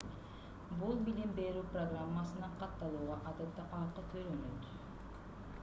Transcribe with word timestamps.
бул 0.79 0.95
билим 1.09 1.33
берүү 1.39 1.61
программасына 1.75 2.49
катталууга 2.63 3.19
адатта 3.33 3.69
акы 3.83 4.07
төлөнөт 4.15 4.69